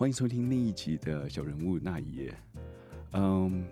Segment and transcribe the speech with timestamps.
[0.00, 2.34] 欢迎收听另一集的小人物那一页。
[3.12, 3.62] 嗯，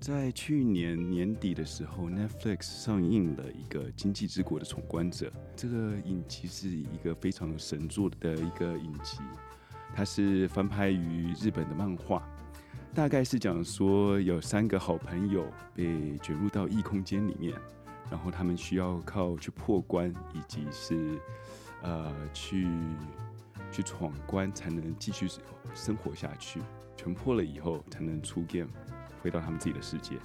[0.00, 5.26] 在去年年底的时候，Netflix 上映了一个《经济之国的闯关者》。
[5.54, 9.18] 这个影集是一个非常神作的一个影集，
[9.94, 12.26] 它是翻拍于日本的漫画，
[12.94, 17.52] 大概是讲说有三个好朋友被卷入到异空间里面，
[18.10, 21.20] 然后他们需要靠去破关，以及是
[21.82, 22.66] 呃去。
[23.70, 25.28] 去闯关才能继续
[25.74, 26.60] 生活下去，
[26.96, 28.68] 全破了以后才能出 game，
[29.22, 30.16] 回到他们自己的世界。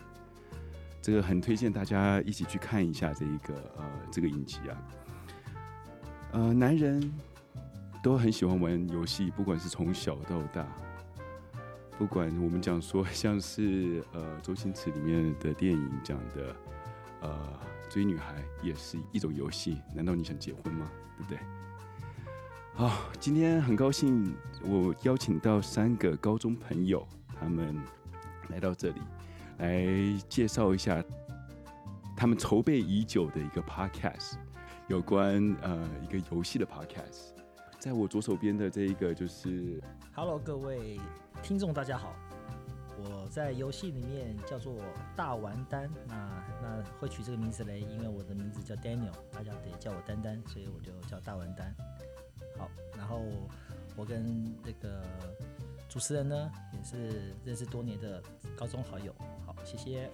[1.02, 4.88] 这个很推荐大家一起去看一下这一个呃这个影集啊。
[6.34, 7.12] 呃，男人
[8.04, 10.66] 都很喜欢玩游戏，不管是从小到大，
[11.98, 16.56] 不管我们讲说像是呃周星驰里面的电影讲的
[17.22, 20.89] 呃追女孩也是一种游戏，难道你想结婚吗？
[21.17, 21.39] 对不对？
[22.73, 24.33] 好，今天很高兴，
[24.64, 27.05] 我邀请到三个高中朋友，
[27.39, 27.80] 他们
[28.50, 29.02] 来到这里，
[29.58, 29.86] 来
[30.28, 31.03] 介绍一下
[32.16, 34.36] 他们筹备已久的一个 podcast，
[34.88, 37.31] 有关呃一个游戏的 podcast。
[37.78, 39.80] 在我左手边的这一个就是
[40.16, 41.00] ，Hello，各位
[41.44, 42.16] 听众，大家好，
[42.97, 44.75] 我在游戏里面叫做
[45.16, 46.16] 大玩丹，那
[46.63, 51.75] 那会取这个名字嘞，因为我的名字叫 Daniel，大家得叫我丹丹，所以我就叫大玩丹。
[52.62, 53.23] 好，然后
[53.95, 55.04] 我跟那个
[55.90, 58.22] 主持人呢也是认识多年的
[58.56, 59.12] 高中好友。
[59.48, 60.12] 好，谢谢。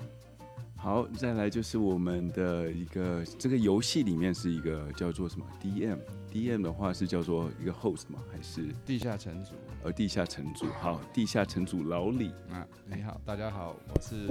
[0.78, 8.24] 好，再来就是我们的一个这个游戏里面是一个叫做什么 DM？DM 的话是叫做一个 host 吗？
[8.32, 9.52] 还是地下城主？
[9.84, 10.68] 呃，地下城主。
[10.80, 14.30] 好，地下城主老李啊，你好，大家好，我是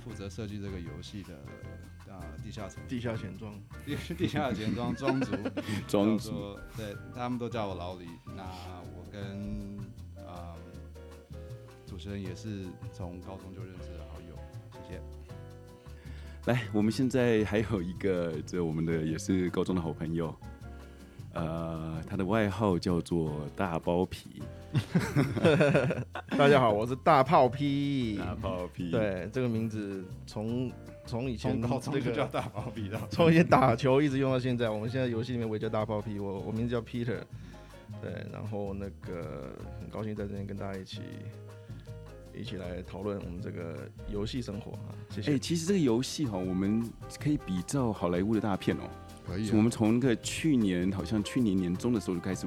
[0.00, 1.38] 负责设计这个游戏的。
[2.10, 3.52] 啊，地下城，地下钱庄，
[3.84, 5.32] 地地下钱庄庄主，
[5.86, 8.06] 庄主， 对他们都叫我老李。
[8.34, 8.42] 那
[8.96, 9.78] 我跟
[10.26, 10.56] 啊
[11.86, 14.34] 主持人也是从高中就认识的好友，
[14.72, 15.00] 谢谢。
[16.50, 20.34] 来，我们现在还有一个，这我们的也是高中的好朋友，
[21.34, 24.42] 呃，他的外号叫做大包皮。
[26.38, 30.72] 大家好，我是大炮皮，大炮皮，对，这个名字从。
[31.08, 34.68] 从以前这个叫大炮皮的，从以前打球一直用到现在。
[34.68, 37.20] 我们现在游戏里面我也叫大炮皮，我我名字叫 Peter，
[38.02, 41.00] 对，然后那个很高兴在这边跟大家一起
[42.34, 44.94] 一起来讨论我们这个游戏生活啊。
[45.08, 45.32] 谢谢。
[45.32, 46.86] 哎，其实这个游戏哈，我们
[47.18, 48.82] 可以比照好莱坞的大片哦。
[49.26, 49.50] 可以。
[49.52, 52.46] 我们从那个去年好像去年年中的时候就开始。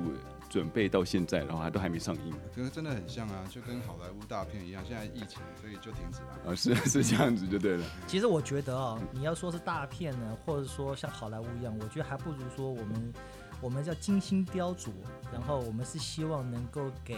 [0.52, 2.34] 准备到现在，然后还都还没上映。
[2.54, 4.84] 可是真的很像啊，就跟好莱坞大片一样。
[4.86, 6.52] 现在疫情，所以就停止了。
[6.52, 7.86] 啊，是 是这样子就对了。
[8.06, 13.14] 其实我觉得啊，你要说是大片呢，或者说像好莱坞一样，我觉得还不如说我们
[13.62, 14.90] 我们叫精心雕琢，
[15.32, 17.16] 然后我们是希望能够给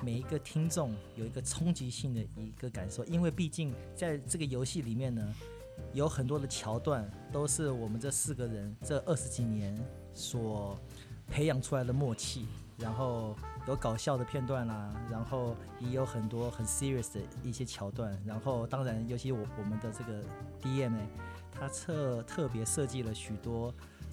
[0.00, 5.34] 每一个听众有一个冲击性的一个感受，因为毕竟在这个游戏里面呢，
[5.94, 9.76] 有很多的桥段都是我们这四个人这二十几年
[10.14, 10.78] 所。
[11.32, 13.34] 培养出来的默契，然后
[13.66, 20.22] 有搞笑的片段啦，然后也有很多很 serious 的一些桥段，然后当然，尤其我我们的这个
[20.60, 20.92] DM，
[21.50, 23.72] 他特特别设计了许多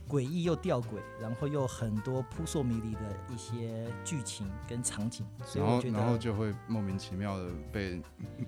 [0.09, 5.23] 诡异又吊诡，然后又很多扑朔迷离的一些剧情跟场景，
[5.55, 8.01] 然后然后就会莫名其妙的被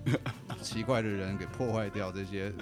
[0.60, 2.52] 奇怪的人给破坏掉这些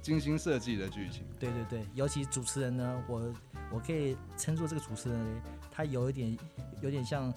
[0.00, 1.22] 精心设计的剧情。
[1.38, 3.32] 对对对，尤其主持人呢，我
[3.70, 5.42] 我可以称作这个主持人。
[5.70, 6.34] 他有一点，
[6.80, 7.30] 有点像，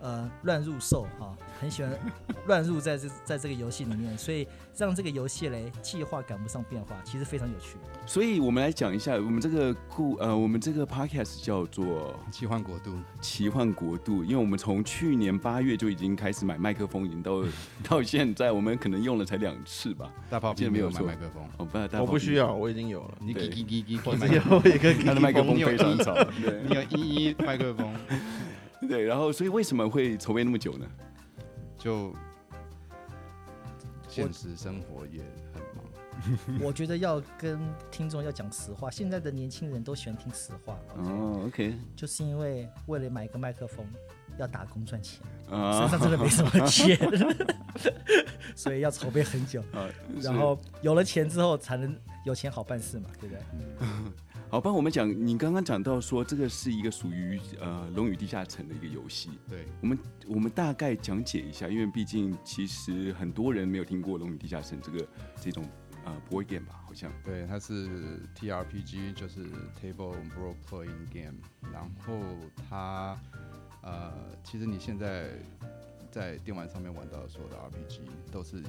[0.00, 1.92] 呃，乱入兽哈，很喜欢
[2.48, 7.76] 乱入在这在这个游戏里面，所以让这个游戏嘞计划赶不上变化，其实非常有趣。
[8.06, 17.44] 所以我们来讲一下，我们这个故呃，我们这个 podcast 叫做奇幻国度，奇幻国度，因为我们从去年八月就已经开始买麦克风，已经到
[17.86, 20.10] 到现在，我们可能用了才两次吧。
[20.30, 23.14] 大炮现在没有买麦克风，我不，我不需要，我已经有了。
[23.20, 24.00] 你叽叽叽叽，
[24.48, 26.14] 我有一个他的麦克风非常吵，
[26.66, 27.94] 你有一一麦克风。
[28.88, 30.86] 对，然后所以为什么会筹备那么久呢？
[31.78, 32.14] 就
[34.08, 35.22] 现实生活也
[35.52, 35.84] 很忙。
[36.60, 37.58] 我觉得要跟
[37.90, 40.78] 听众要讲实话，现在的年轻人都喜欢听实话。
[40.96, 43.86] 哦，OK，就是因为为了买一个麦克风
[44.38, 46.98] 要打工赚钱，身上真的没什么钱，
[48.54, 49.62] 所以要筹备很久。
[50.20, 51.96] 然后有了钱之后，才能
[52.26, 53.42] 有钱好办事嘛，对不对？
[54.50, 59.30] 好，帮我们讲，你刚刚讲到说这个是一个属于呃《龙与地下城》的一个游戏。
[59.48, 65.08] 对，我们我们大概讲解一下，因为毕竟其实很多人没有听过《龙与地下城》这个
[65.40, 65.64] 这种
[66.04, 67.12] 呃 board game 吧，好像。
[67.24, 69.46] 对，它是 TRPG，就是
[69.80, 71.38] Table Role Playing Game。
[71.72, 72.20] 然后
[72.68, 73.16] 它
[73.82, 74.12] 呃，
[74.42, 75.30] 其实你现在
[76.10, 78.00] 在电玩上面玩到的所有的 RPG
[78.32, 78.64] 都是以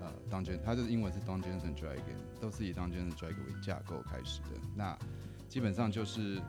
[0.00, 4.48] 呃 Dungeon，它的英文是 Dungeons and Dragon，都是以 Dungeons and Dragon 为架构开始的。
[4.74, 4.98] 那
[5.48, 6.40] 基本上就是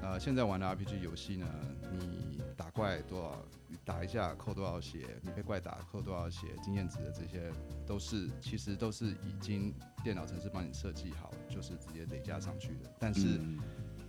[0.00, 1.46] 呃现在玩的 RPG 游戏呢，
[1.92, 3.44] 你打怪多少，
[3.84, 7.52] 打一下扣多少血，你被怪打扣多少血，经验值的这些
[7.86, 12.90] 都是其实都是已经电脑程式帮你设计好，就是直接累加上去的。
[12.98, 13.40] 但是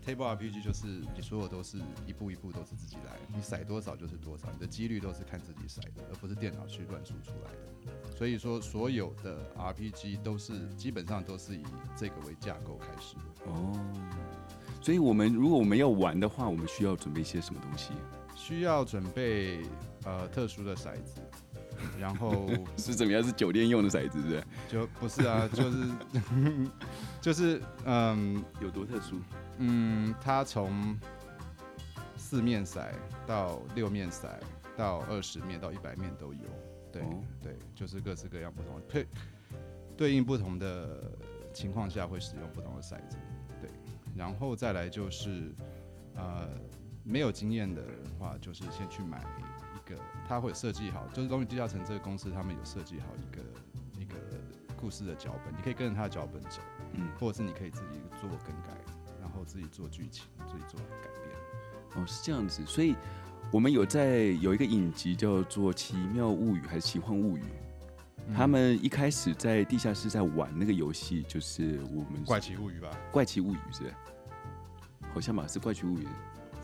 [0.05, 1.77] Table RPG 就是你所有都是
[2.07, 8.15] 一步一步都是自己来，你骰多少就是多少，你的几率都是看自己骰的，而不是电脑去乱输出来的。
[8.17, 11.63] 所以说，所有的 RPG 都是基本上都是以
[11.95, 13.51] 这个为架构开始的。
[13.51, 13.73] 哦，
[14.81, 17.91] 所以我们如果我们要玩的话，我们需要准备一些什么东西？
[18.35, 19.61] 需要准备
[20.03, 21.21] 呃特殊的骰子，
[21.99, 23.23] 然后 是怎么样？
[23.23, 24.43] 是酒店用的骰子，是不是？
[24.67, 25.77] 就不是啊，就是
[27.21, 29.19] 就是嗯有多特殊？
[29.57, 30.97] 嗯，它从
[32.17, 32.81] 四面骰
[33.27, 34.27] 到六面骰
[34.75, 36.39] 到二十面到一百面都有。
[36.91, 39.07] 对、哦对，就是各式各样不同的配
[39.95, 41.11] 对应不同的
[41.53, 43.17] 情况下会使用不同的骰子。
[43.61, 43.69] 对，
[44.15, 45.53] 然后再来就是
[46.15, 46.49] 呃
[47.03, 47.81] 没有经验的
[48.19, 49.95] 话，就是先去买一个，
[50.27, 53.41] 他会设计好，就是龙与地下城这个公司他们有设计好一个
[54.01, 54.15] 一个
[54.75, 56.61] 故事的脚本，你可以跟着他的脚本走。
[56.93, 58.80] 嗯，或者是你可以自己做更改，然
[59.41, 62.01] 后自己做剧情，自己做改变。
[62.03, 62.61] 哦，是这样子。
[62.65, 62.95] 所以
[63.51, 67.41] 我们有在有一个影集叫做《奇妙物语》还是《奇幻物语》，
[68.27, 73.93] 嗯他们一开始在地下室在玩那个游戏，就是我们怪奇物语吧怪奇物语是不是？
[75.13, 76.07] 好像吧，是怪奇物语。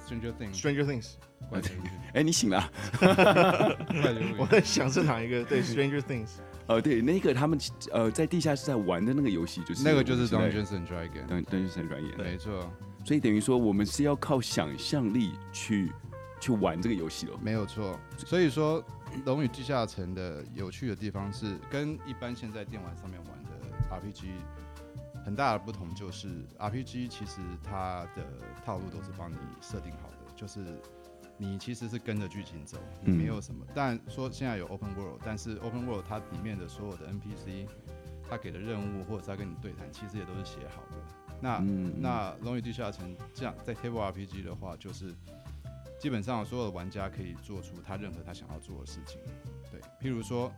[0.07, 1.13] ，Stranger Things，Stranger Things，
[1.49, 2.71] 怪奇物语，哎、你醒了啊？
[3.01, 4.35] 怪奇物语。
[4.39, 5.43] 我在想是哪一个？
[5.43, 6.29] 对，Stranger Things。
[6.67, 7.57] 呃，对，那个他们
[7.91, 12.69] 呃在地下室在玩的那个游戏，就是那个就是我们 Dungeons and Dragon，现在登登山软演，没错，
[13.05, 15.91] 所以等于说我们是要靠想象力去
[16.41, 17.39] 去玩这个游戏了。
[17.41, 17.97] 没有错。
[18.17, 18.83] 所以说，
[19.25, 23.51] 《龙与地下城》的有趣的地方是，跟一般现在电玩上面玩的
[23.89, 24.27] RPG
[25.23, 26.27] 很大的不同，就是
[26.59, 28.25] RPG 其实它的
[28.65, 30.59] 套路都是帮你设定好的，就是
[31.37, 33.65] 你其实是跟着剧情走，你没有什么。
[33.75, 37.67] 但说现在有 Open World，但是 Open World 它里面的所有的 NPC，
[38.29, 40.97] 他给的任务或者他跟你对谈，其实也都是写好的。
[41.39, 45.13] 那嗯，那《龙与地下城》这样在 Table RPG 的话，就是
[45.99, 49.19] 基本上所有的玩家可以做出他任何他想要做的事情。
[49.71, 50.51] 对，譬如说，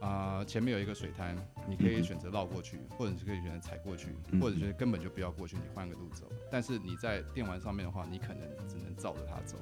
[0.00, 1.36] 啊、前面有一个水滩，
[1.68, 6.30] 你可以选择绕过去，或者是可以选择踩过去，嗯或者是根本就不要过去，你换个路走。
[6.50, 9.56] 但是你在电玩上面的话，你可能只能照着它走。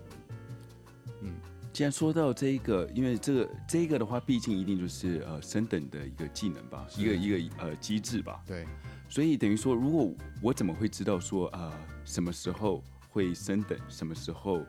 [1.23, 1.35] 嗯，
[1.73, 8.43] 既然说到这一个，因为这个这一个的话，毕竟一定就是呃升等的一个技能吧，一个一个呃机制吧。
[8.47, 8.67] 对，
[9.09, 10.13] 所以等于说，如果
[10.43, 11.73] 我怎么会知道说呃
[12.05, 14.63] 什么时候会升等，什么时候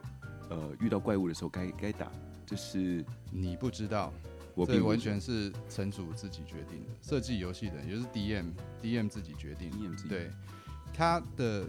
[0.50, 2.10] 呃遇到怪物的时候该该打，
[2.46, 4.14] 这是你不知道，
[4.58, 8.52] 我并不这完全是城主自己决定的，设计游戏的也就是 DM
[8.82, 9.70] DM 自己决定。
[9.72, 10.32] DM 自己对，
[10.94, 11.68] 他的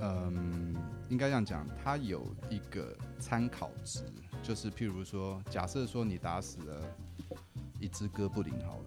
[0.00, 0.74] 嗯，
[1.08, 4.02] 应该这样讲，他有一个参考值，
[4.42, 6.82] 就是譬如说，假设说你打死了
[7.80, 8.84] 一只哥布林好了，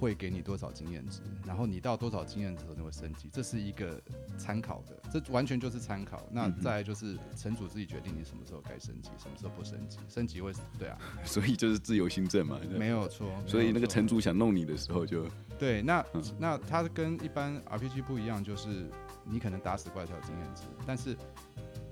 [0.00, 4.00] 会给你多少经验值，然后你到多少经验值的时候你会升级，这是一个
[4.38, 6.26] 参考的，这完全就是参考。
[6.32, 12.58] 那再来就是城主自己决定你什么时候该升级，什么时候不升级，升级会对啊， 所以就是自由新政嘛。
[12.78, 13.30] 没有错。
[13.46, 15.26] 所以那个城主想弄你的时候就，
[15.58, 18.88] 对，那、嗯那它跟一般 RPG 不一样，就是
[19.24, 21.14] 你可能打死怪才有经验值，但是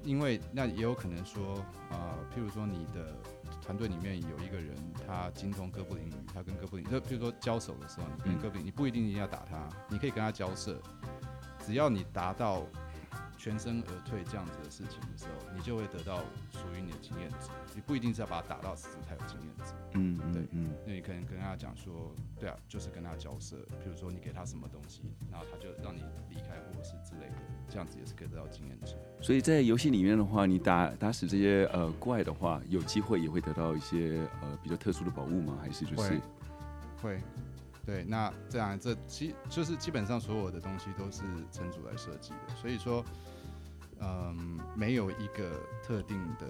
[0.02, 3.14] 因为那也有可能说，呃，譬如说你的
[3.68, 4.75] 团队里面有一个人
[5.06, 8.40] 他精通哥布林语，他跟哥布林，就比如说交手的时候，你跟嗯。
[8.40, 10.80] 哥布林，你不一定一定要打他，你可以跟他交涉，
[11.66, 12.62] 只要你达到
[13.38, 16.18] 全身而退这样子的事情的时候，你就会得到
[16.50, 19.73] 属于你的经验值，你不一定是要把它打到死才有经验值。
[19.95, 27.37] 嗯对嗯嗯，那你可能跟他讲说，对啊，就是跟他交涉，比如说你给他什么东西，然后他就让你离开或者是之类的，
[27.68, 28.97] 这样子也是可以得到经验值。
[29.23, 35.57] 所以在游戏里面的话，你打打死这些呃怪的话，有机会也会得到一些呃比较特殊的宝物吗？
[35.62, 36.21] 还是就是会
[37.00, 37.21] 会，
[37.87, 43.04] 对，那这样这基就是基本上所有的东西都是城主来设计的，所以说，
[44.00, 45.50] 嗯，没有一个
[45.82, 46.46] 特定的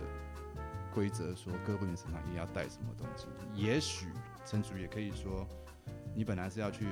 [0.95, 3.27] 规则说哥布林身上一定要带什么东西。
[3.55, 4.09] 也许
[4.45, 5.47] 城主也可以说，
[6.15, 6.87] 你本来是要去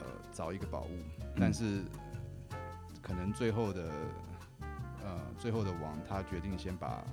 [0.00, 0.98] 呃找一个宝物，
[1.38, 1.84] 但是
[3.02, 3.90] 可能最后的
[5.04, 7.04] 呃最后的王他决定先把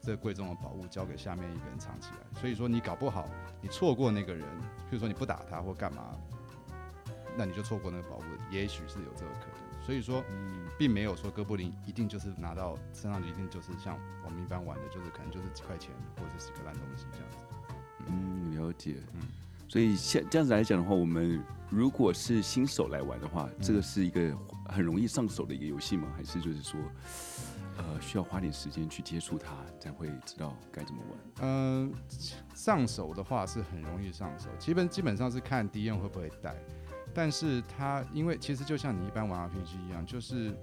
[0.00, 3.28] 这贵重的宝物交给下面一个人藏起来，所以说你搞不好
[3.60, 4.46] 你错过那个人，
[4.88, 6.16] 譬如说你不打他或干嘛，
[7.36, 9.67] 那你就错过那个宝物，也许是有这个可能。
[9.88, 10.22] 所以说
[10.76, 17.38] 并没有说哥布林一定就是拿到身上就一定就是像我们一般玩的，就是可能就是几块钱或者是几个烂东西这样子。
[18.06, 18.96] 嗯，了解。
[19.14, 19.20] 嗯
[19.66, 26.06] 所以像这样子来讲的话，我们如果是新手来玩的话，这个是一个很容易上手的一个游戏吗？
[26.14, 26.78] 还是就是说，
[27.78, 31.18] 呃，需要花点时间去接触它，才会知道该怎么玩？
[31.42, 31.92] 嗯、
[32.54, 36.54] 上手的话是很容易上手，基本基本上是看敌人会不会带，
[37.18, 40.54] 但是它因为其实就像你一般玩 RPG 一样，就是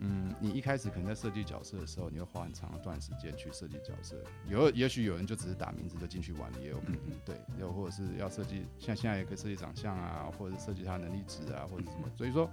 [0.00, 4.16] 嗯，你一开始可能在设计角色的时候，你会花很长一段时间去设计角色，
[4.48, 12.50] 有也许有人就只是打名字就进去玩了，也有可能，对，又或者是要设计，像现在也可以设计长相啊，或者是设计他能力值啊，或者什么，所以说。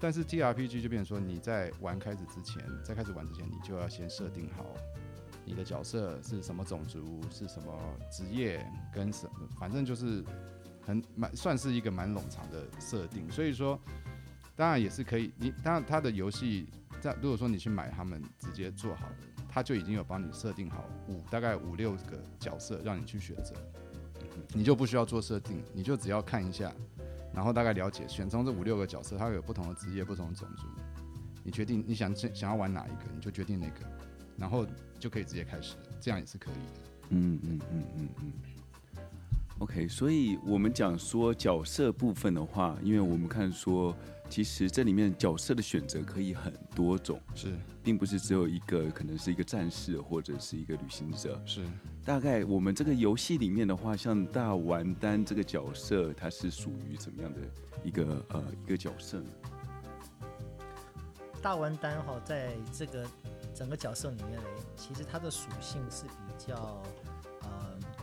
[0.00, 4.66] 但是 T R P G 就变成说，你在玩开始之前，在开始玩之前，你就要先设定好
[5.44, 7.72] 你的角色是什么种族，是什么
[8.10, 10.24] 职业，跟什么，反正就是
[10.86, 13.30] 很蛮算是一个蛮冗长的设定。
[13.30, 13.78] 所以说，
[14.54, 16.68] 当然也是可以，你当然它的游戏
[17.00, 19.16] 在如果说你去买他们直接做好的，
[19.48, 23.54] 他就已经有帮你设定好五大概五六个角色让你去选择，
[24.54, 26.72] 你就不需要做设定，你就只要看一下，
[27.34, 30.66] 然后大概了解选中这五六个角色，它会有不同的职业、不同的种族，
[31.42, 33.80] 你决定你想想要玩哪一个，你就决定哪个，
[34.36, 34.66] 然后
[34.98, 36.80] 就可以直接开始，这样也是可以的。
[37.10, 38.32] 嗯嗯嗯嗯嗯。
[39.58, 43.96] OK，所以我们讲说角色部分的话，因为我们看说，
[44.28, 47.48] 其实这里面角色的选择可以很多种，是
[47.82, 51.40] 并不是只有一个，可能是一个战士或者是一个旅行者。
[51.46, 51.64] 是，
[52.04, 57.40] 大概我们这个游戏里面的话，像大玩丹这个角色，它是属于怎么样的
[57.82, 59.26] 一个呃一个角色呢？
[61.40, 63.06] 大丸丹哈，在这个
[63.54, 66.54] 整个角色里面嘞，其实它的属性是比较，
[67.04, 67.05] 呃，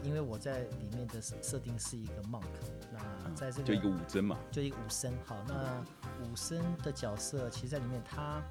[0.03, 2.43] 因为我在里面的设设定是一个 monk，
[2.91, 4.37] 那在这个就一个武僧嘛。
[4.51, 5.13] 就一个武僧。
[5.25, 5.83] 好，那
[6.23, 8.43] 武僧的角色，其实在里面他，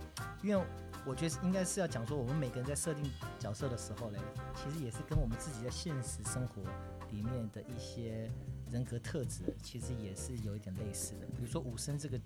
[0.43, 0.65] 因为
[1.05, 3.05] 我觉得应该是要讲说，我们每个人在设定
[3.39, 4.19] 角色的时候嘞，
[4.55, 6.63] 其实也是跟我们自己在现实生活
[7.11, 8.31] 里面的一些
[8.71, 11.27] 人格特质，其实也是有一点类似的。
[11.27, 12.19] 比如说武僧这个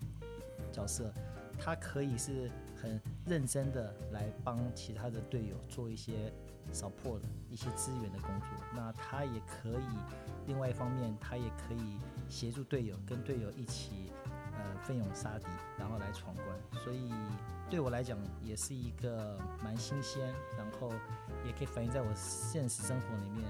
[0.71, 1.13] 角色，
[1.59, 6.33] 他可以是很认真的来帮其他的队友做一些
[6.73, 9.99] 扫破的一些资源的工作，那他也可以
[10.47, 14.13] 另外一方面，他也可以协助队友，跟队友一起
[14.55, 15.47] 呃奋勇杀敌，
[15.79, 16.83] 然后来闯关。
[16.85, 17.11] 所以
[17.71, 20.93] 对我来讲，也是一个蛮新鲜，然后
[21.45, 23.45] 也可以反映在我现实生活里面。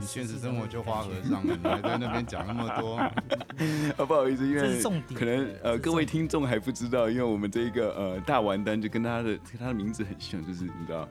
[0.00, 2.96] 呃，你现实生活就花和尚了，你还在那边讲那么多，
[3.96, 11.06] 啊，不好意思，因这为可能呃各位重听众还不知道，因为我们这个呃大完单就跟他的跟他的名字很像，就是你知道，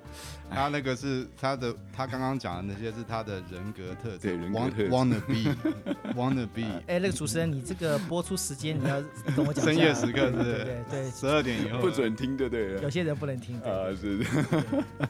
[0.50, 9.02] 他那个是他的，他刚刚讲的那些是他的人格特质，对人格 Want- 特质 wanna be，wanna be， 哎、那个主持人，你这个播出时间你要
[9.36, 9.72] 跟我讲一下。
[9.74, 10.64] 深夜时刻是不对是？
[10.66, 12.82] 对对，十二点以后不准听，对不对？
[12.82, 14.20] 有些人不能听，对，啊，是，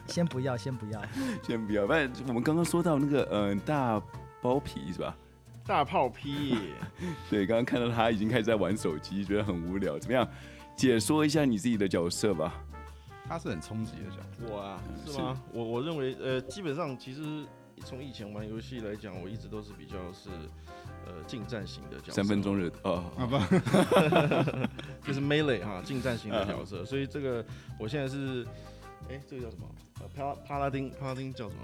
[0.06, 1.00] 先不要，先不要。
[1.46, 1.86] 先不要。
[1.86, 4.02] 反正我们刚刚说到那个呃大
[4.42, 5.16] 包皮是吧？
[5.64, 6.58] 大炮皮，
[7.30, 9.96] 对，刚刚看到他已经开始在玩手机，觉得很无聊。
[9.96, 10.28] 怎么样？
[10.74, 12.52] 解说一下你自己的角色吧。
[13.28, 14.52] 他是很冲击的角色。
[14.52, 15.40] 我啊，是吗？
[15.52, 17.46] 我我认为，呃，基本上其实
[17.84, 20.30] 从以前玩游戏来讲，我一直都是比较是
[21.06, 23.46] 呃近战型的角色，三分钟热哦，好吧，
[25.06, 26.84] 就是 melee 哈，近战型的角色。
[26.84, 27.44] 所以这个
[27.78, 28.44] 我现在是，
[29.08, 29.66] 哎、这个叫什么？
[30.00, 31.62] 呃，帕帕拉丁，帕拉丁叫什么？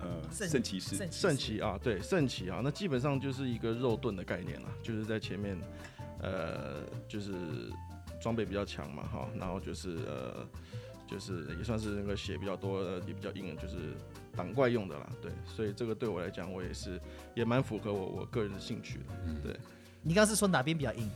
[0.00, 5.58] 呃，圣圣骑士，圣骑啊，对，圣骑啊，那基本上就是一个肉盾的概念啦，就是在前面，
[6.20, 7.32] 呃，就是
[8.20, 10.46] 装备比较强嘛，哈，然后就是呃，
[11.06, 13.76] 就是也算是那个血比较多，呃也比较硬，就是
[14.36, 17.00] 挡怪用的啦，对，所以这个对我来讲，我也是
[17.34, 19.04] 也蛮符合我我个人的兴趣的，
[19.42, 19.56] 对
[20.02, 21.10] 你刚刚是说哪边比较硬？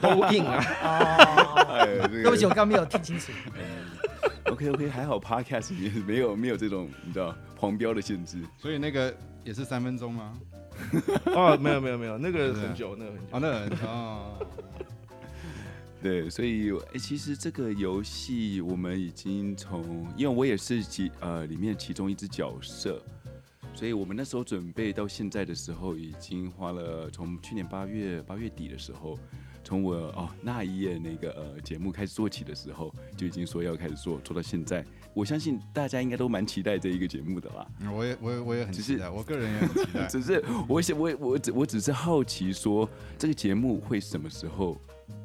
[0.00, 3.32] 都硬啊，哦， 哎，这对不起，我刚刚没有听清楚。
[4.50, 8.38] OK OK，还好 Podcast 也 没有没有这种你知道黄标的限制。
[8.58, 9.14] 所以那个
[9.44, 10.38] 也是三分钟吗？
[11.26, 14.46] 哦，没有没有没有，那个很久，那个很久，哦，那个很哦，
[16.02, 19.82] 对，所以哎、其实这个游戏我们已经从，
[20.16, 23.02] 因为我也是其呃里面其中一只角色，
[23.74, 29.18] 所以我们那时候准备到现在的时候，已经花了从去年八月八月底的时候，
[29.70, 34.84] 从我哦那一页那个呃节目开始做起的时候，就已经说要开始做，做到现在，
[35.14, 37.64] 我相信大家应该都蛮期待这一个节目的啦。
[37.78, 40.06] 嗯我也我也我也很只是期待，我个人也很期待。
[40.10, 44.76] 只是我想我我只我只是好奇说，这个节目会什么时候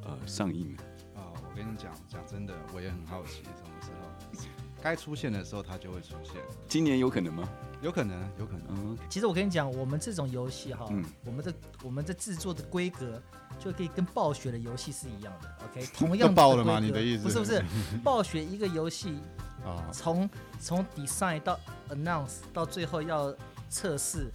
[0.03, 0.77] 呃上映呢？
[1.15, 4.45] 啊，我跟你讲，讲真的，我也很好奇什么时候。
[4.79, 6.35] 该出现的时候它就会出现，
[6.67, 7.49] 今年有可能吗？
[7.81, 8.65] 有可能，有可能。
[8.69, 13.19] 嗯，其实我跟你讲，我们这种游戏哈，嗯我们的我们的制作的规格
[13.65, 15.49] 就可以跟暴雪的游戏是一样的。
[15.65, 17.63] OK， 同样都爆了吗你的意思不是不是，
[18.03, 19.17] 暴雪一个游戏
[19.65, 20.29] 啊，从
[20.59, 23.33] 从 design 到 announce 到最后要
[23.69, 24.31] 测试。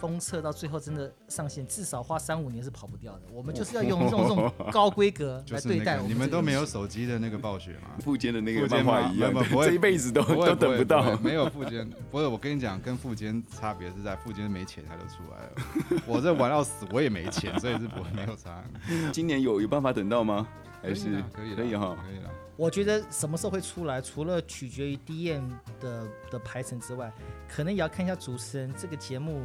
[0.00, 3.22] 封测到最后真的上线，至少花三五年是跑不掉的。
[3.32, 6.10] 我们就是要用这种这种高规格 来对待我们。
[6.10, 7.90] 你们都没有手机的那个暴雪吗？
[8.00, 11.16] 附件的那个漫画一样，不会 这一辈子都不会都等不到。
[11.18, 18.62] 没有附件，不是我跟你讲，跟附件差别是在附件没钱他就出来了，我这玩到死我也没钱，所以是不会没有差。
[19.12, 20.46] 今年有有办法等到吗？
[20.82, 21.96] 还是可以啦可以哈？
[22.04, 22.30] 可以了。
[22.56, 25.48] 我觉得什么时候会出来，除了取决于 DM
[25.80, 27.12] 的的排程之外，
[27.48, 29.42] 可能也要看一下主持人这个节目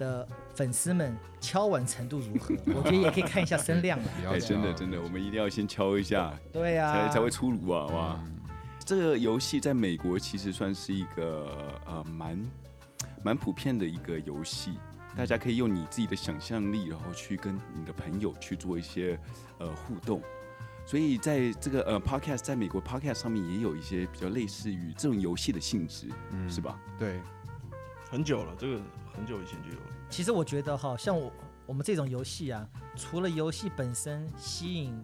[0.00, 2.54] 的粉丝们敲碗程度如何。
[2.74, 4.08] 我觉得也可以看一下声量 了。
[4.26, 7.86] 哎，真的真的，我们一定要先敲一下，对呀、才才会出炉啊！
[7.92, 8.36] 哇，嗯
[8.84, 12.50] 这个游戏在美国其实算是一个呃蛮
[13.22, 14.72] 蛮普遍的一个游戏，
[15.16, 19.16] 大家可以用你自己的想象力，然后去跟你的朋友去做一些
[19.58, 20.20] 呃互动。
[20.86, 26.76] 所以在这个呃 podcast，在美国 podcast 上面也有一些比较类似于这种游戏的性质，嗯是吧？
[26.98, 27.20] 对，
[28.10, 28.80] 很久了，这个
[29.14, 29.86] 很久以前就有了。
[30.08, 31.32] 其实我觉得哈，像我
[31.66, 35.02] 我们这种游戏啊，除了游戏本身吸引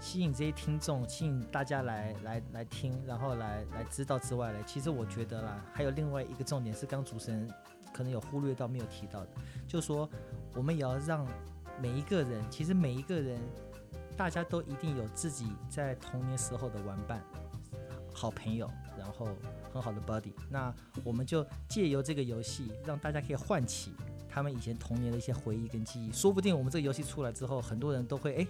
[0.00, 7.50] 吸引这些听众，吸引大家来来来听，然后来来知道之外呢，其实我觉得啦，还有另外一个重点是，刚主持人
[7.92, 9.28] 可能有忽略到没有提到的，
[9.66, 10.08] 就是说
[10.54, 11.26] 我们也要让
[11.80, 13.38] 每一个人，其实每一个人，
[14.16, 17.22] 大家都一定有自己在童年时候的玩伴、
[18.16, 19.28] 好朋友，然后
[19.70, 20.32] 很好的 buddy。
[20.50, 23.92] 那我们就借由这个游戏，让大家可以唤起
[24.28, 26.10] 他们以前童年的一些回忆跟记忆。
[26.10, 28.46] 说不定我们这个游戏出来之后，很多人都会哎。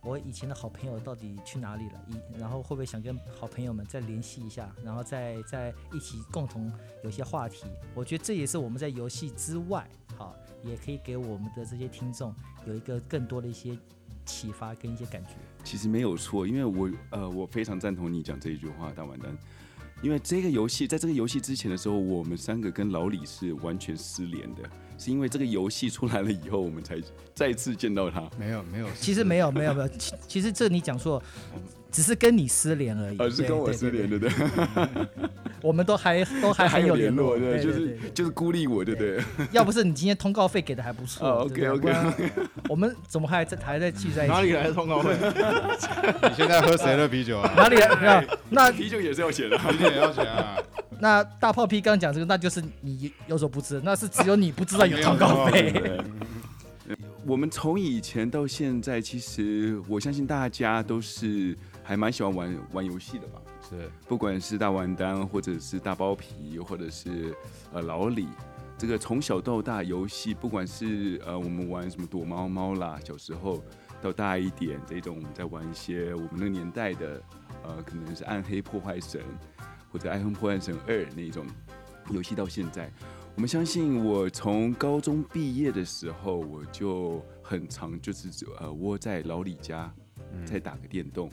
[0.00, 2.00] 我以前的好朋友到底去哪里了？
[2.08, 6.72] 一然后会不会想跟好朋友们再联系一下，然后再再一起共同
[7.02, 7.66] 有些话题？
[7.96, 9.86] 我觉得这也是我们在游戏之外，
[10.16, 12.32] 好，也可以给我们的这些听众
[12.64, 13.76] 有一个更多的一些
[14.24, 15.32] 启发跟一些感觉。
[15.68, 19.36] 其实没有错，因为我呃，我非常赞同你讲这一句话，大完蛋。
[20.00, 24.62] 因为这个游戏，在这个游戏之前的时候，我们三个跟老李是完全失联的，
[24.96, 26.96] 是因为这个游戏出来了以后，我们才
[27.34, 28.30] 再次见到他。
[28.38, 31.22] 没有没有，其实没有没有没有，其其实这你讲错，
[31.90, 33.16] 只是跟你失联而已。
[33.18, 34.34] 而，是跟我失联，对不对？
[35.60, 39.20] 我们都还都还还很有络，联络，对就是就是孤立我，对不对？
[39.50, 42.30] 要不是你今天通告费给的还不错哦对不对 OK，OK
[42.68, 44.32] 我们怎么还在还在聚在一起？
[44.32, 45.16] 哪里来的通告费？
[46.28, 47.52] 你现在喝谁的啤酒啊？
[47.56, 47.96] 哪里来？
[47.96, 49.58] 没有那啤酒也是要钱的。
[49.58, 50.56] 啤酒也要钱啊？
[51.00, 56.00] 那大炮 P 刚讲这个，那就是你有所不知，那是只有你不知道有通告费。
[57.26, 61.54] 我们从以前到现在，其实我相信大家都是
[61.88, 63.40] 还蛮喜欢玩玩游戏的吧。
[63.66, 67.34] 是不管是大玩单，或者是大包皮，或者是
[67.72, 68.28] 呃老李，
[68.76, 73.62] 这个从小到大游戏，不管是呃我们玩什么躲猫猫啦，小时候
[74.02, 77.22] 到大一点这种，我们在玩一些我们那个年代的
[77.64, 79.22] 呃可能是暗黑破坏神
[79.90, 81.46] 或者暗黑破坏神二那种
[82.10, 82.92] 游戏，到现在，
[83.34, 88.28] 我们相信我从高中毕业的时候，我就很常就是
[88.60, 89.90] 呃窝在老李家。
[90.44, 91.30] 再打个电动，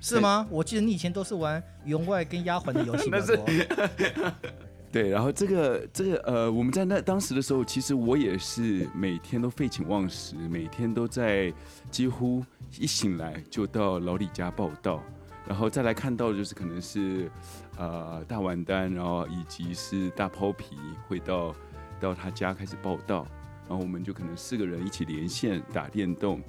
[0.00, 0.46] 是吗？
[0.50, 3.38] 我记得你以前都是玩员外跟丫鬟的游戏 那是。
[4.90, 11.52] 对，然后这个这个呃，我们在那当时的时候，其实我也是每天都废寝忘食，每天都在
[11.90, 12.42] 几乎
[12.78, 15.02] 一醒来就到老李家报道，
[15.46, 17.30] 然后再来看到的就是可能是
[17.76, 21.54] 呃大完单，然后以及是大抛皮会到
[22.00, 23.26] 到他家开始报道，
[23.68, 26.40] 然后我们就可能四个人一起连线打电动。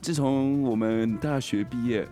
[0.00, 2.06] 自从我们大学毕业，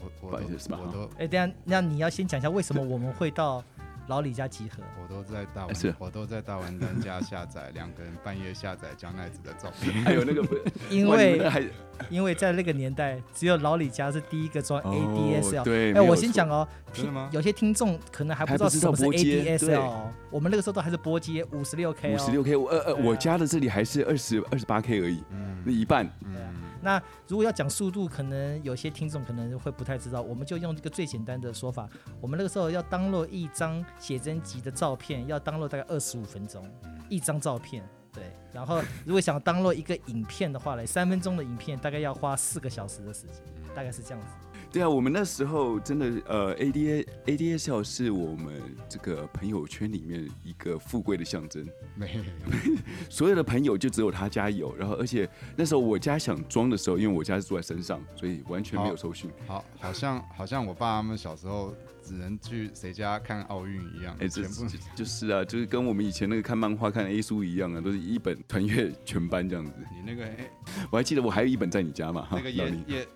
[0.00, 3.62] 我我不好意思是吧我都哎，等下，那你要先讲一下为什么我们会到
[4.06, 4.82] 老李家集合？
[5.02, 9.92] 我都在大是玩，我都在大玩单家下载两个人半夜下载江奈子的照片。
[10.04, 10.42] 还有那个
[10.88, 11.62] 因哇你们为那还
[12.10, 15.64] 因为在那个年代，只有老李家是第一个装哦 ADSL。
[15.64, 20.12] 对，哎，没有我先错讲哦，听真的吗有些听众可能还不还不知道什么是拨接 ADSL 哦。
[20.30, 22.14] 我们那个时候都还是拨接五十六 K 哦。
[22.14, 26.06] 五十六 K，我呃呃，对啊我家的这里还是二十二十八 K 而已，嗯那一半。
[26.20, 31.88] 对啊嗯，那如果要讲速度，可能有些听众可能会不太知道，我们就用这个最简单的说法，
[32.20, 36.64] 我们那个时候要当落一张写真集的照片，要当落大概二十五分钟，
[37.08, 37.82] 一张照片。
[38.10, 43.36] 对，然后如果想当落一个影片的话嘞，三分钟的影片大概要花四个小时的时间，
[43.76, 44.32] 大概是这样子。
[44.70, 51.66] 对啊，我们那时候真的呃，ADA ADSL 是我们这个朋友圈里面一个富贵的象征。
[51.96, 52.20] 没
[53.08, 59.30] 所有的朋友就只有他家有，然后而且那时候我家想装的时候，因为我家是住在山上，所以完全没有收讯。
[59.46, 64.48] 好，好像好像我爸他们小时候只能去谁家看奥运一样，哎、这就
[64.94, 69.72] 就是啊，就是跟我们以前那个看漫画、看 A 书一样啊，都是一本传阅全班这样子。
[69.90, 70.50] 你那个哎
[70.90, 73.08] 我还记得我还有一本在你家嘛，哈那个老林页页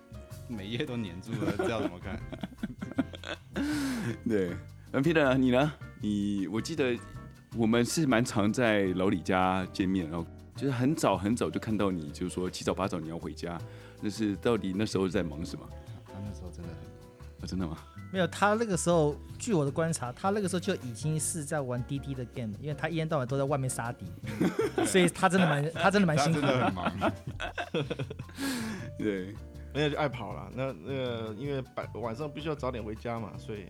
[0.53, 2.19] 每页都粘住了，这要怎么看？
[4.27, 4.51] 对，
[4.91, 5.35] 那 Peter？
[5.37, 5.73] 你呢？
[6.01, 6.97] 你我记得
[7.55, 13.57] 我们是蛮常在老李家见面，然后就是很早很早就看到你，就是说七早八早你要回家，
[14.01, 15.67] 那是到底那时候在忙什么？
[16.05, 16.77] 他那时候真的很
[17.41, 17.77] 啊，真的吗？
[18.11, 24.05] 没有，他那个时候，据我的观察，他那个时候就已经是在玩滴滴的 game，因为他一天到晚都在外面杀敌，
[24.85, 26.47] 所以他真的蛮，他真的蛮辛苦的。
[26.47, 27.11] 真的很忙。
[28.99, 29.33] 对，
[29.73, 30.51] 那个就爱跑了。
[30.55, 33.65] 那那个因为白晚上必须要早点回家嘛，所以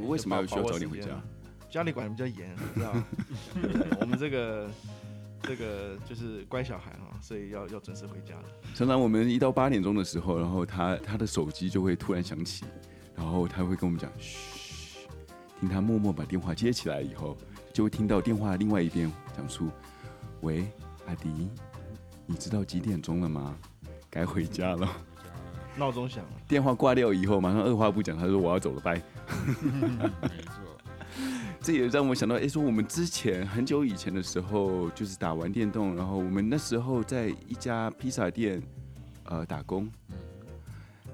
[0.00, 1.08] 我为什么要需要早点回家？
[1.70, 2.92] 家里管的比较严， 你知道？
[3.60, 4.70] 对我们这个
[5.42, 8.44] 这个就是乖小孩啊，所以要要准时回家了。
[8.76, 12.64] 常常我们一到八点钟的时候，然后他他的手机就会突然响起，
[13.16, 15.08] 然后他会跟我们讲嘘，
[15.58, 17.36] 听他默默把电话接起来以后，
[17.72, 19.68] 就会听到电话另外一边讲出
[20.42, 20.64] ：“喂，
[21.06, 21.48] 阿迪，
[22.24, 23.58] 你知道几点钟了吗？
[24.08, 24.88] 该回家了。”
[25.76, 28.94] 闹钟响了，电话挂掉以后，马上二话不讲，他说：“我要走了，拜。
[28.94, 30.62] 没错，”
[31.60, 38.62] 这也让我想到，哎，说我们之前很久以前的时候，就是打完电动，然后我们那时候在一家披萨店，
[39.24, 39.90] 呃，打工。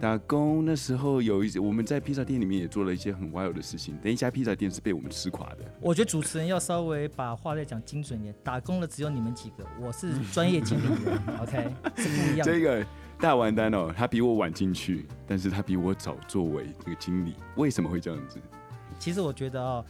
[0.01, 3.99] 打工那时候有一，我们在披萨店里面也做了一些很 wild 的事情。
[4.03, 5.59] 那一家披萨店是被我们吃垮的。
[5.79, 8.35] 我觉得主持人要稍微把话再讲精准一点。
[8.43, 12.45] 打工的只有你们几个，我是专业经理人， OK，是不一样的。
[12.45, 12.87] 这个
[13.21, 17.35] 大完单哦，他比我晚进去，但是他比我早作为这个经理。
[17.57, 18.41] 为什么会这样子？
[18.99, 19.85] 其实我觉得哦，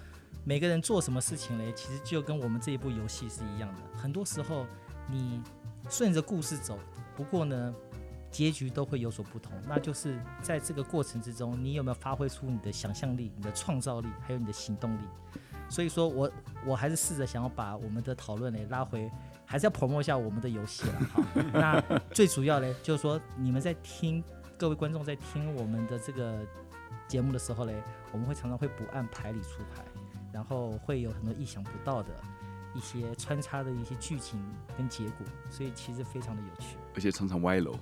[0.44, 3.96] 每个人做什么事情嘞，其实就跟我们这一部游戏是一样的。
[3.96, 4.66] 很多时候
[5.08, 5.40] 你
[5.88, 6.76] 顺着故事走，
[7.14, 7.72] 不过呢，
[8.32, 9.52] 结局都会有所不同。
[9.68, 15.02] 那就是在这个过程之中，你有没有发挥出你的想象力、你的创造力，还有你的行动力？
[15.68, 16.28] 所以说我
[16.66, 19.08] 我还是试着想要把我们的讨论嘞拉回，
[19.50, 20.94] 还是要 promote 一下我们的游戏了。
[21.12, 24.22] 哈，那最主要嘞就是说，你们在听
[24.56, 26.38] 各位观众在听我们的这个
[27.08, 27.74] 节目的时候嘞，
[28.12, 29.82] 我们会常常会不按牌理出牌，
[30.32, 32.10] 然后会有很多意想不到的
[32.76, 34.40] 一些穿插的一些剧情
[34.76, 36.76] 跟结果，所以其实非常的有趣。
[36.94, 37.74] 而且常常歪楼，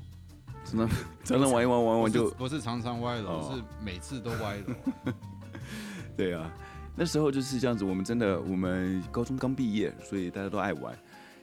[0.64, 0.88] 常常
[1.22, 5.12] 常常玩一玩玩玩就不是常常歪楼，哦是每次都歪楼。
[6.16, 6.50] 对啊，
[6.96, 7.85] 那时候就是这样子。
[7.85, 10.98] 我们真的，我们高中刚毕业，所以大家都爱玩。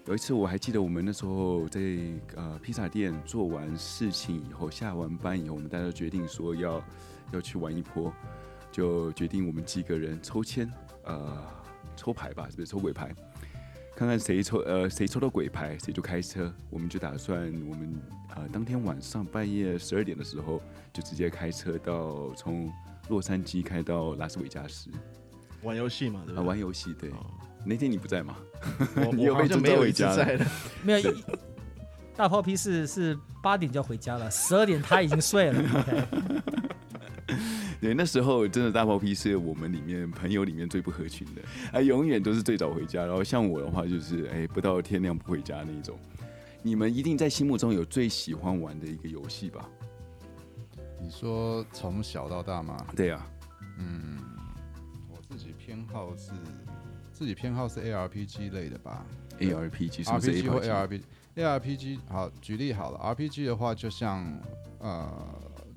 [0.07, 1.81] 有一次我还记得，我们那时候在
[2.35, 6.83] 呃披萨店做完事情以后，下完班以后，我们大家都决定说要
[7.31, 8.13] 要去玩一波，
[8.71, 10.71] 就决定我们几个人抽签，
[11.05, 11.43] 呃，
[11.95, 13.11] 抽牌吧，是不是抽鬼牌？
[13.95, 16.53] 看看谁抽呃谁抽到鬼牌，谁就开车。
[16.69, 17.99] 我们就打算我们
[18.35, 20.61] 呃当天晚上半夜十二点的时候，
[20.93, 22.71] 就直接开车到从
[23.09, 24.91] 洛杉矶开到拉斯维加斯
[25.63, 26.47] 玩游戏嘛，对啊不对？
[26.47, 26.93] 玩游戏。
[26.93, 27.25] 对，哦
[27.65, 28.37] 那天你不在吗？
[28.95, 30.25] 我 你有被征我好像没有回家了
[30.83, 31.23] 没有，一
[32.15, 35.61] 大炮批是是八点就要回家了，十二点他已经睡了。
[37.81, 41.41] 对，那时候真的大炮批是我们里面朋友里面最不合群的，
[41.73, 43.05] 啊永远都是最早回家。
[43.05, 45.97] 然后像我的话，就是哎不到天亮不回家那一种。
[46.63, 49.69] 你们一定在心目中有最喜欢玩的一个游戏吧？
[50.99, 52.75] 你说从小到大吗？
[52.95, 53.27] 对啊，
[53.77, 54.17] 嗯，
[55.11, 56.31] 我自己偏好是
[57.15, 59.05] 自己偏好是 ARPG 类的吧
[59.39, 61.99] ARPG 什么是，RPG 或 ARPG？ARPG。
[62.09, 64.21] 好，举例好了，RPG 的话就像
[64.79, 65.09] 呃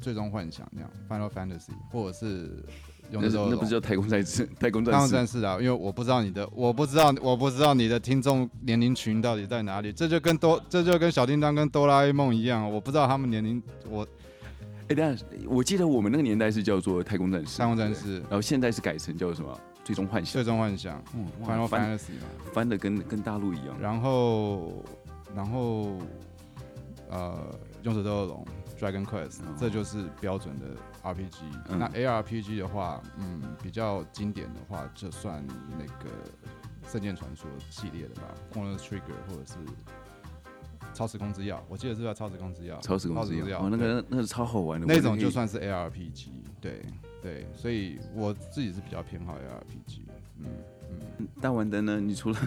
[0.02, 2.64] 《最终幻想》那样，Final Fantasy，或者是
[3.12, 4.48] 用那是那不是叫太空战士？
[4.58, 5.40] 太空战士太空战士？
[5.42, 9.92] 啊，因为我不知道你的，我不知道，我不知道你的听众年龄群到底在哪里。
[9.92, 13.62] 这就跟哆，这就跟小叮当跟哆啦 A 梦一样，我不知道他们年龄。
[13.88, 14.04] 我
[14.88, 19.60] 哎，等一下，我记得我们那个年代是叫做太空战士，太空战士、然后现在是改成叫什么？
[19.88, 20.32] 最终幻想。
[20.32, 20.44] 最。
[20.44, 23.74] 终幻想、嗯，Final Fantasy 嘛，翻的跟跟大陆一样。
[23.80, 24.84] 然后
[25.34, 25.98] 然后
[27.08, 28.46] 呃，勇者斗恶龙
[28.78, 29.54] Dragon Quest，、哦。
[29.58, 30.66] 这就是标准的
[31.02, 31.38] RPG。
[31.70, 31.78] 嗯。
[31.78, 36.10] 那 ARPG 的话，嗯，比较经典的话，就算那个
[36.92, 38.22] 《圣剑传说》系列的吧
[38.52, 39.54] ，Chrono Trigger 或者是
[40.92, 46.28] 超时空之钥，我记得是叫超时空之钥，超时空之钥，那个那个超好玩的，那种就算是 ARPG，
[46.60, 46.82] 对
[47.20, 50.00] 对，所以我自己是比较偏好 ARPG，
[50.38, 50.46] 嗯
[51.18, 52.00] 嗯，大玩灯呢？
[52.00, 52.38] 你除了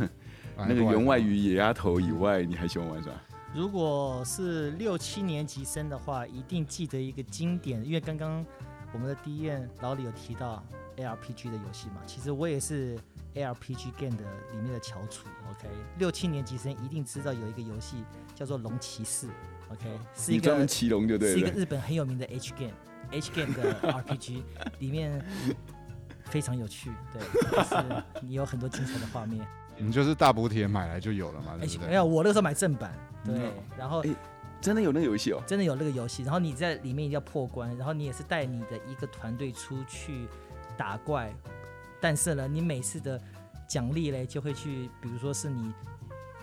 [0.57, 3.12] 啊那个员外与野丫头以外，你还喜欢玩啥？
[3.53, 8.45] 如果是六七年级生的话，一定记得一个经典，因为刚刚
[8.93, 10.63] 我们的第一任老李有提到
[10.95, 12.97] ARPG 的游戏嘛，其实我也是
[13.36, 15.27] ARPG game 的里面的翘楚。
[15.49, 15.67] OK，
[15.99, 17.97] 六七年级生一定知道有一个游戏
[18.34, 19.27] 叫做《龙骑士》
[19.69, 21.49] ，OK，是一个你专门骑龙就对是一个。
[21.51, 22.53] 日本很有名的 H
[23.12, 24.41] game，H game 的 RPG
[24.80, 25.24] 里面
[26.26, 27.21] 非常有趣，对，
[27.52, 29.45] 就是你有很多精彩的画面。
[29.78, 31.89] 你就是大补贴买来就有了嘛，对 H 不对？
[31.89, 32.93] 没有，我那个时候买正版，
[33.26, 34.10] 对嗯，然后哎
[34.60, 35.41] 真的有那个游戏哦？
[35.47, 40.28] 真的有那个游戏，然后你在里面一定要破关，然后你也是带你的一个团队出去
[40.78, 41.34] 打怪，
[42.00, 43.19] 但是呢，你每次的
[43.67, 45.74] 奖励嘞就会去，比如说是你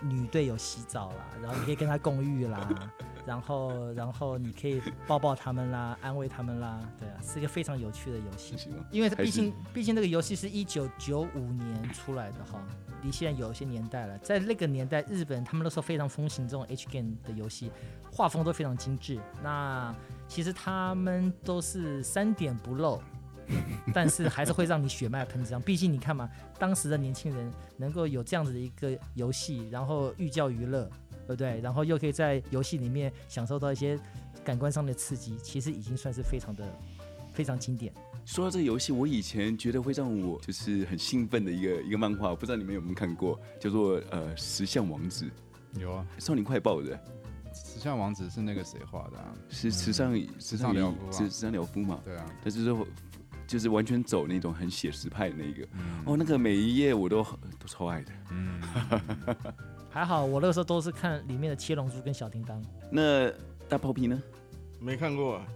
[0.01, 2.91] 女队友洗澡啦，然后你可以跟她共浴啦，
[3.29, 8.55] 然后然后你可以抱抱他们啦，安慰他们啦，对啊，是一个非常有趣的游戏。
[8.89, 12.59] 因为它毕竟毕竟这个游戏是一九九五年出来的哈，
[13.03, 14.17] 离现在有一些年代了。
[14.17, 17.71] 在那个年代，日本他们那时候非常风行这种 H game 的游戏，
[18.11, 19.19] 画风都非常精致。
[19.43, 19.95] 那
[20.27, 22.99] 其实他们都是三点不漏，
[23.93, 25.61] 但是还是会让你血脉喷张。
[25.61, 30.89] 毕竟你看嘛，当时的年轻人能够有这样子的一个游戏，然后寓教于乐，
[31.35, 31.61] 对不对？
[31.61, 33.99] 然后又可以在游戏里面享受到一些
[34.43, 36.67] 感官上的刺激，其实已经算是非常的
[37.31, 37.93] 非常经典。
[38.25, 45.25] 说到这个游戏，我以前觉得会让我就是很兴奋的一个一个漫画，我不知道你们有没有看过，叫做呃《石像王子》，
[45.79, 46.99] 有啊，少年快报的，
[47.53, 49.33] 石像王子是那个谁画的啊？
[49.49, 52.85] 是池上池上疗夫啊池池上疗夫嘛，对啊，他就是
[53.47, 58.11] 就是完全走那种很写实派的那个，嗯哦，那个每一页我都都超爱的。
[58.31, 58.61] 嗯，
[59.89, 62.63] 还好，我那个时候都是看里面的切龙珠跟小叮当。
[62.91, 63.29] 那
[63.67, 64.21] 大炮皮呢？
[64.79, 65.47] 没看过、啊，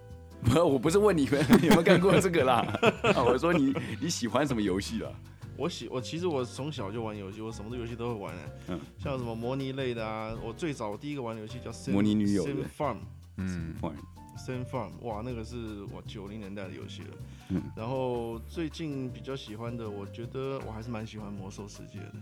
[0.44, 2.60] 不， 我不是问你们有没有看过这个啦，
[3.16, 5.10] 啊我说你你喜欢什么游戏啦？
[5.56, 12.98] 我喜我其实我从小就玩游戏，我什么游戏都会玩、欸，嗯像什么模拟类的啊，我最早第一个玩的游戏叫 Sim, 模拟女友的 Sim Farm。
[13.38, 13.94] 嗯，换
[14.36, 17.08] Sim Farm，哇，那个是我九零年代的游戏了。
[17.50, 22.14] 嗯然后最近比较喜欢的，我觉得我还是蛮喜欢魔兽世界的。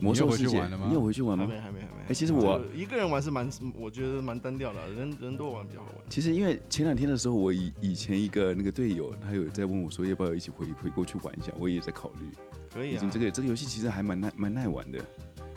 [0.00, 1.46] 魔兽世界你有回去玩吗你有回去玩吗？
[1.46, 1.92] 还没，还没，还没。
[2.08, 5.98] 哎其实我一个人玩是蛮，我觉得蛮单调的，人人多玩比较好玩。
[6.08, 12.30] 其实因为前两天的时候，我以以前一个那个队友，他有在问我说要不要一起回回过去玩一下，我也在考虑。
[12.72, 14.98] 可以啊已经，这个这个游戏其实还蛮耐蛮耐玩的，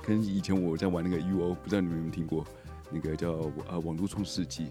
[0.04, 2.46] 跟以前我在玩那个 UO，不知道你们有没有听过，
[2.92, 3.32] 那个叫
[3.70, 4.68] 呃网络创世纪。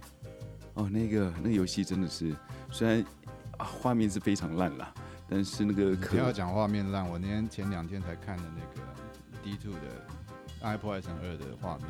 [0.75, 2.35] 哦，那个那个游戏真的是，
[2.71, 3.05] 虽然
[3.59, 4.93] 啊画面是非常烂啦，
[5.29, 8.87] 但是那个可不要讲画面烂，我那天前两天才看的那个
[9.45, 9.79] D two 的
[10.63, 11.87] 《iPhone 二》的画面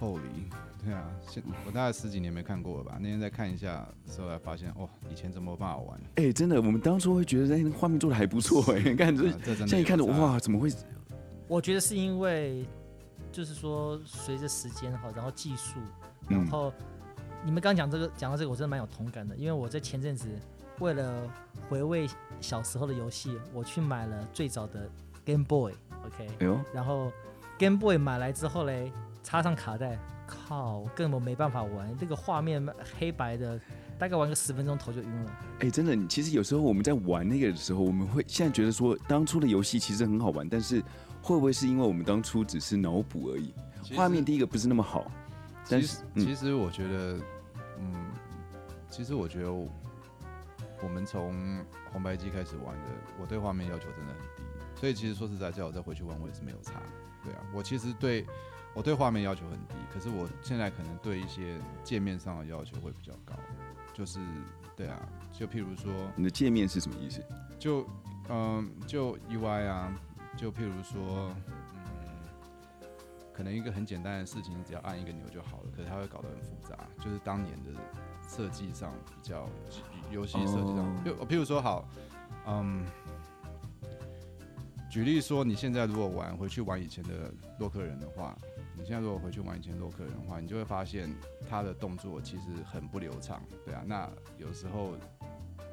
[0.00, 0.50] ，Holy，
[0.84, 2.98] 对啊，现我大概十几年没看过了吧？
[3.00, 6.00] 那天再看一下的时候，才发现哦，以前怎么有办法玩？
[6.16, 10.68] 哎、真的，我们当初会觉得哎那个画面做的还不错哎、你看这啊这真的现在一看着，哇，怎么会？
[11.46, 12.66] 我觉得是因为，
[13.30, 15.78] 就是说随着时间哈，然后技术，
[16.28, 16.72] 然嗯后、
[17.44, 20.28] 你们刚讲这个讲到这个，我真的蛮有同感的，因为我在前阵子
[20.80, 21.22] 为了
[21.68, 22.08] 回味
[22.40, 24.90] 小时候的游戏，我去买了最早的
[25.24, 25.44] Game
[26.40, 27.12] 呦，然后
[27.58, 28.92] Game Boy 买来之后嘞，
[29.22, 32.64] 插上卡带，靠，根本没办法玩，这个画面
[32.98, 33.60] 黑白的，
[33.98, 35.32] 大概玩个十分钟头就晕了。
[35.60, 40.82] 哎、真的，其实有时候我们在玩那个的时候，我们会现在觉得说当初的游戏其实很好玩，但是
[41.22, 43.52] 会不会是因为我们当初只是脑补而已？
[43.94, 45.10] 画面第一个不是那么好，
[45.68, 47.18] 但其实是嗯其实我觉得，
[47.78, 48.06] 嗯，
[48.90, 49.68] 其实我觉得我
[50.82, 52.90] 我们从红白机开始玩的，
[53.20, 54.12] 我对画面要求真的
[54.76, 56.74] 所以其实说实在，叫我再回去问，我也是没有差。
[57.24, 58.24] 对啊，我其实对
[58.74, 63.34] 我对画面要求很低，可是我现在可能对一些界面上的要求会比较高，
[63.94, 64.20] 就是
[64.76, 65.00] 对啊，
[65.32, 67.20] 就譬如说，你的界面是什么意思？
[67.58, 67.84] 就
[68.28, 69.92] 嗯，就 UI 啊，
[70.36, 71.34] 就譬如说，
[71.74, 72.88] 嗯，
[73.32, 77.70] 可能一个很简单的事情，只要按一个钮就好了，可是它会搞得很复杂，就是当年的
[78.28, 79.48] 设计上比较
[80.10, 81.88] 游戏设计上，哦就譬如说好，
[82.46, 82.86] 嗯。
[84.96, 88.34] 举例说，你现在如果玩回去玩以前的洛克人的话，
[88.74, 91.14] 你现在如果回去玩以前洛克人的话，你就会发现
[91.46, 93.84] 他的动作其实很不流畅，对啊。
[93.86, 94.94] 那有时候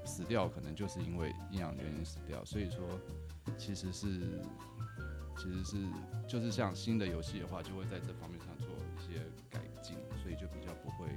[0.03, 2.85] 死掉可能就是因为阴阳原因死掉，所以说
[3.57, 4.41] 其实是
[5.37, 5.77] 其实是
[6.27, 8.49] 就是像新的游戏的话，就会在这方面上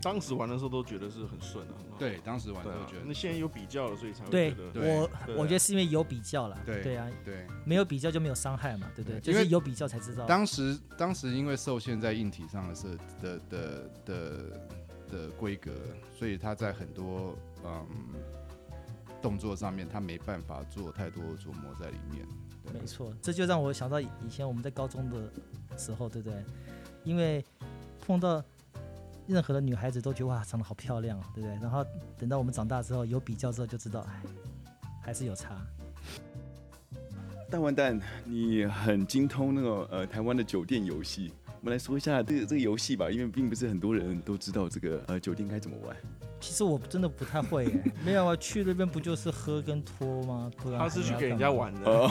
[0.07, 1.97] 当时玩的时候都觉得是很顺的，很好。
[1.99, 6.57] 对，当时玩对啊都觉，得那现在有比较了，所以才会对觉得对我，对我觉得是因为有比较了。
[6.65, 7.45] 对对啊，对。
[7.65, 9.19] 没有比较就没有伤害嘛，对不对？
[9.19, 10.25] 对因为就是有比较才知道。
[10.27, 12.89] 当时当时因为受限在硬体上的设
[13.21, 14.61] 的的的
[15.11, 15.73] 的规格，
[16.17, 17.85] 所以它在很多嗯
[19.21, 22.25] 动作上面，它没办法做太多琢磨在里面。
[22.65, 25.29] 对没错，这就让我想到以前我们在高中的
[25.77, 26.45] 时候，对不对？
[27.03, 27.45] 因为
[28.07, 28.43] 碰到
[29.27, 31.59] 任何的女孩子都觉得哇长得好漂亮，对不对？
[31.61, 31.85] 然后
[32.19, 34.23] 等到我们长大之后有比较之后就知道，哎，
[35.03, 35.57] 还是有差。
[37.49, 41.33] 大完蛋，你很精通那个呃台湾的酒店游戏。
[41.47, 45.97] 我们来说一下这个这个游戏吧，因为并不是很多人都知道这个呃酒店该怎么玩。
[46.39, 50.51] 其实我真的不太会耶，没有啊，去那边不就是喝跟拖吗？
[50.59, 52.09] 不然他是去给人家玩的。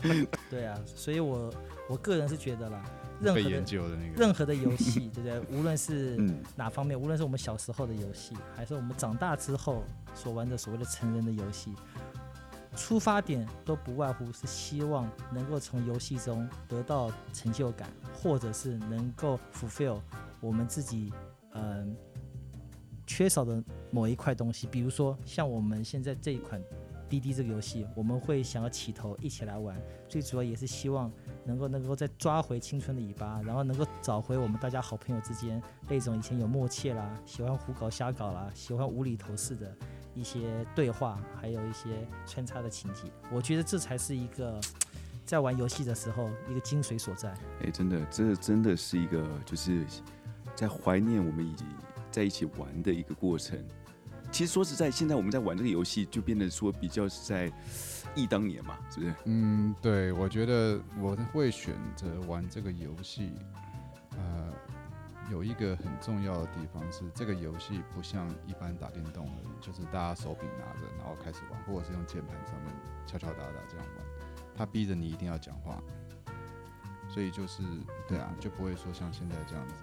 [0.48, 1.52] 对啊，所以我
[1.88, 2.82] 我个人是觉得啦，
[3.20, 4.14] 任何被研的究的那个。
[4.14, 5.40] 任何的游戏，对不对？
[5.58, 9.82] 无论是 嗯，哪方面，无论是我们小时候的游戏，还是我们长大之后
[10.14, 11.72] 所玩的所谓的成人的游戏，
[12.76, 20.00] 出发点都不外乎是希望能够从游戏中得到成就感，或者是能够 fulfill
[20.40, 21.12] 我们自己
[21.56, 21.96] 嗯、
[23.06, 24.66] 缺少的某一块东西。
[24.66, 26.60] 比如说像我们现在这一款
[27.08, 31.12] 滴滴这个游戏，我们会想要起头一起来玩，最主要也是希望
[31.44, 39.76] 能够能够再抓回青春的尾巴，然后能够找回我们大家好朋友之间那种以前有默契啦，喜欢胡搞瞎搞啦，喜欢无厘头式的
[40.14, 43.02] 一些对话，还有一些穿插的情节。
[43.30, 44.58] 我觉得这才是一个
[45.24, 47.34] 在玩游戏的时候一个精髓所在。
[47.62, 49.84] 哎，真的，这真的是一个就是
[50.54, 51.64] 在怀念我们一起
[52.10, 53.58] 在一起玩的一个过程。
[54.32, 57.52] 其实说实在，现在我们在玩这个游戏，就变得说比较是在
[58.14, 59.14] 忆当年嘛，是不是？
[59.24, 63.32] 嗯，对，我觉得我会选择玩这个游戏，
[64.16, 64.52] 呃，
[65.30, 72.72] 有一个很重要的地方是，这个游戏不像一般打电动而已，就是大家手柄拿着，然后开始玩，或者是用键盘上面
[73.06, 74.06] 敲敲打打这样玩，
[74.56, 75.82] 它逼着你一定要讲话，
[77.08, 77.62] 所以就是
[78.08, 79.74] 对啊，就不会说像现在这样子。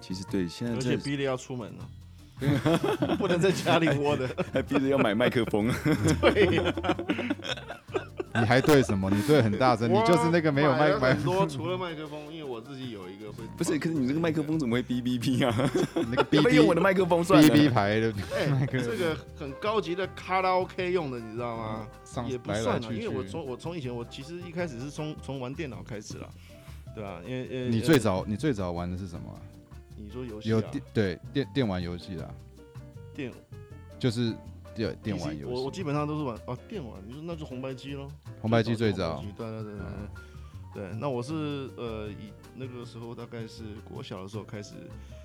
[0.00, 1.88] 其实对，现在而且逼着要出门了，
[3.18, 4.28] 不能在家里窝的。
[4.52, 5.70] 还逼着要买麦克风。
[6.20, 6.74] 对呀，
[8.34, 9.10] 你还对什么？
[9.10, 15.70] 你对很大声，你就是那个没有麦麦买了很多，除了麦克风，因为我自己有一个会不是，可是你这个麦克风怎么会哔哔哔啊？
[15.94, 21.86] 那个要 B B 用我的麦克风算 B 了？B 牌的哎，这个很高级的卡拉 OK 用的，你知道吗？
[22.04, 23.22] 上也不算因为我。
[23.24, 26.28] 从我从以前我其实一开始是从从玩电脑开始了，
[26.94, 27.20] 对吧？
[27.26, 29.38] 因为呃，你最早你最早玩的是什么啊？
[30.02, 32.28] 你说游戏有啊电对电电玩游戏啦，
[33.14, 33.32] 电
[33.98, 34.34] 就是
[34.74, 35.52] 电电玩游戏。
[35.52, 38.08] 我我基本上都是玩哦电玩，你说那就红白机咯。
[38.40, 39.86] 红白机最早对对对对对。
[40.72, 44.74] 对，那我是呃以那个时候大概是国小的时候开始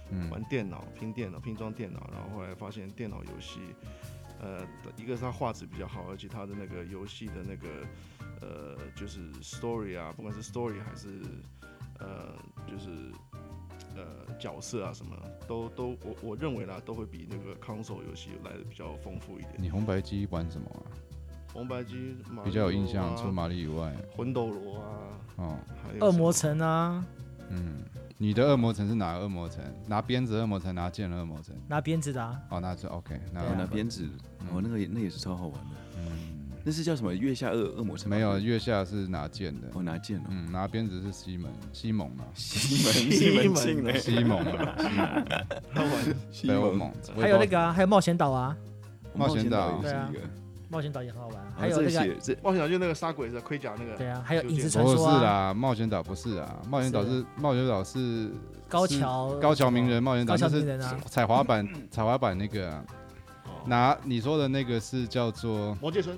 [0.09, 3.59] 嗯玩电脑，拼电脑，拼装电脑，然后后来发现电脑游戏，
[4.41, 4.65] 呃，
[4.97, 7.67] 一个是它画质比较好，而且它的那个游戏的那个
[8.41, 11.21] 呃就是 story 啊，不管是 story 还是
[11.99, 12.33] 呃
[12.67, 12.89] 就是
[13.95, 15.15] 呃角色啊什么，
[15.47, 19.53] 都都我我认为啦，都会比那个 console 游戏来的比较丰富一点。
[19.57, 20.81] 你红白机玩什么啊？
[21.53, 24.89] 红白机马比较有印象，啊除玛丽以外，魂斗罗啊，
[25.37, 27.05] 哦，还有恶魔城啊，
[27.49, 27.77] 嗯，
[28.17, 29.63] 你的恶魔城是哪个恶魔城？
[29.87, 31.55] 拿鞭子恶魔城，拿剑的恶魔城？
[31.69, 34.05] 拿鞭子的啊，哦，那是 OK，那拿鞭子，
[34.51, 35.75] 哦，那个也那也是超好玩的。
[36.65, 37.13] 嗯，那是叫什么？
[37.13, 38.15] 月下恶恶魔城吗？
[38.15, 40.23] 没有，月下是拿剑的，我拿剑了。
[40.29, 44.75] 嗯，拿鞭子是西门西蒙啊，西门西 西门门庆哎，西蒙啊，
[46.31, 46.61] 西蒙。
[46.73, 48.55] 西蒙，还有那个啊，还有冒险岛啊，
[49.13, 49.69] 冒险岛。
[49.69, 50.09] 也是对啊。
[50.11, 50.19] 一个。
[50.67, 51.53] 冒险岛也很好玩，啊。
[51.55, 51.99] 还有那个
[52.41, 58.31] 冒险岛就那个杀鬼的盔甲那个，对啊，还有影子就不是传说啊，啦，冒险岛不是啊，冒险岛是是冒险岛是
[58.67, 62.83] 高是桥高桥名人冒险岛，高桥就是名人啊，彩滑板 彩滑板那个啊，
[63.45, 63.51] 哦。
[63.67, 66.17] 拿你说的那个是叫做魔界村，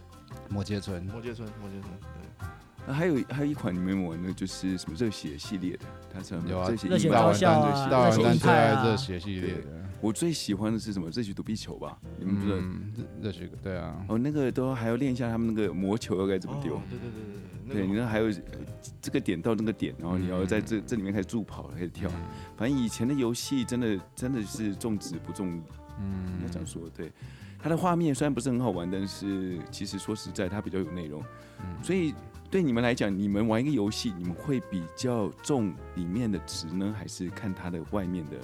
[0.50, 2.46] 魔界村，摩羯村，摩羯村，对，
[2.88, 9.64] 啊还有还有一款你们玩的，就是什么热血系列的，它是什么有啊热血热血硬派高校啊热血大完热血硬蛋最爱派啊热血系列的，
[10.00, 11.10] 我最喜欢的是什么？
[11.10, 11.98] 热血躲避球吧？
[12.18, 12.58] 你们不知道？
[12.60, 16.82] 嗯，热热血对啊，哦，那个都还要练一下他们那个魔球要该怎么丢哦。
[16.90, 17.34] 对对对对
[17.68, 18.60] 对，对，你那还有呃
[19.02, 22.10] 这个点到那个点，然后你要在嗯这这里面开始助跑，开始跳。
[22.10, 22.24] 嗯
[22.56, 25.62] 反正以前的游戏真的真的是重质不重，
[26.00, 26.82] 嗯要这样说。
[26.96, 27.12] 对，
[27.60, 31.22] 它的画面虽然不是很好玩，但是其实说实在，它比较有内容。
[31.60, 32.14] 嗯所以
[32.50, 38.38] 对你们来讲，你们玩一个游戏，你们会比较重里面的值呢，还是看它的外面的，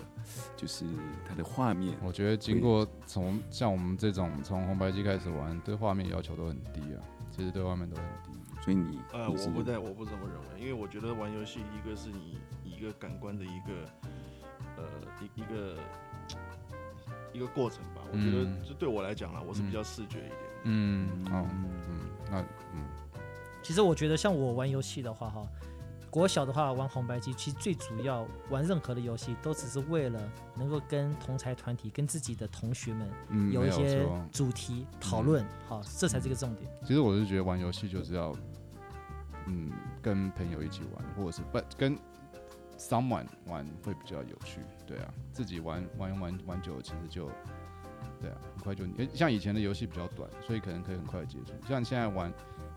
[0.58, 0.84] 就是
[1.26, 1.95] 它的画面？
[2.04, 6.99] 我觉得经过从像我们这种从红白机开始玩，对画面要求都很低啊，
[7.32, 8.32] 其实对外面都很低。
[8.62, 13.89] 所以你呃，我不在，我不这么认为，因为我觉得玩游戏，一个是你一个感官的一个
[14.78, 14.84] 呃
[15.21, 15.78] 一一个
[17.34, 18.02] 一个过程吧。
[18.12, 20.39] 我觉得嗯这对我来讲啦，我是比较视觉一点。
[20.63, 22.00] 嗯，哦，嗯，
[22.31, 22.40] 那
[22.73, 22.86] 嗯，
[23.62, 25.46] 其实我觉得像我玩游戏的话，哈，
[26.10, 30.21] 国小的话玩红白机，其实最主要玩任何的游戏都只是为了
[30.56, 33.10] 能够跟同才团体、跟自己的同学们
[33.52, 34.08] 有有一些。
[34.31, 36.71] 主题讨论，好，这才是个重点。
[36.86, 38.34] 其实我是觉得玩游戏就是要，
[39.48, 39.71] 嗯，
[40.02, 41.98] 跟朋友一起玩，或者是不跟
[42.90, 47.29] someone 玩会比较有趣，对啊，自己玩玩玩玩久了，其实就
[48.19, 51.54] 对啊，很快就因为像以前的游戏比较短，所以可能可以很快地结束。
[51.67, 52.31] 像现在玩，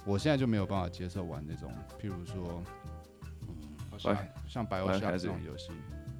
[0.05, 2.63] 我现在就没有办法接受玩那种，譬如说，
[3.49, 5.73] 嗯，像像 BioShock 这种游戏，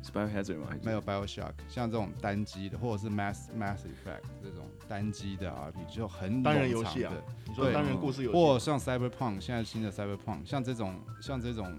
[0.03, 0.69] 是 Biohazard 吗？
[0.83, 7.23] 没有 BioShock，像这种单机的，或者是 Mass Mass Effect 这种单机的 RPG 就很单人游戏啊的。
[7.47, 11.77] 你说单人故事游戏，或像 Cyberpunk，现在新的 Cyberpunk，像这种像这种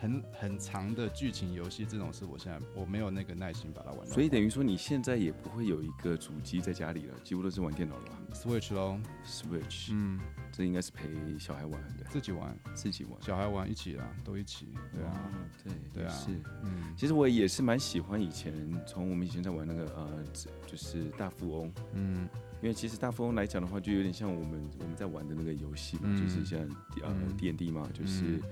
[0.00, 4.06] 很很长的剧情游戏，这种是我现在我没有那个耐心把它玩到。
[4.06, 10.20] 所以等于说你现在也不会有一个主机在家里了，几乎都是玩电脑了吧 Switch 咯，？Switch，、嗯，
[10.52, 13.14] 这应该是陪小孩玩的，自己玩，自己玩。
[13.20, 15.30] 小孩玩一起啦，都一起，对啊，哦，
[15.64, 16.30] 对对啊是。
[16.64, 18.52] 嗯其实我也是蛮喜欢以前，
[18.86, 20.24] 从我们以前在玩那个呃，
[20.66, 22.28] 就是大富翁，嗯
[22.60, 26.58] 因为其实大富翁来讲的话，就有点像我们我们在玩的那个游戏嘛，嗯就是像
[27.02, 28.42] 呃嗯 D N D 嘛，就是嗯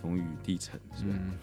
[0.00, 1.14] 风雨地城，是吧？
[1.18, 1.38] 嗯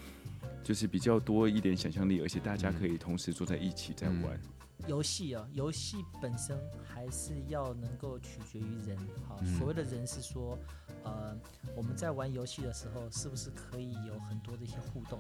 [0.64, 4.40] 就是比较多一点想象力，而且大家可以同时坐在一起在嗯玩。
[4.88, 8.98] 游戏啊，游戏本身还是要能够取决于人。
[9.28, 10.58] 好，嗯所谓的人是说，
[11.04, 11.36] 呃，
[11.76, 15.20] 我们在玩游戏的时候，是不是可以有很多的一些互动？